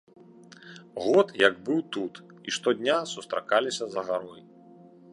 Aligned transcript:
Год 1.03 1.27
як 1.41 1.59
быў 1.69 1.79
тут, 1.97 2.13
і 2.49 2.57
штодня 2.57 2.97
сустракаліся 3.15 3.85
за 3.97 4.01
гарой. 4.09 4.41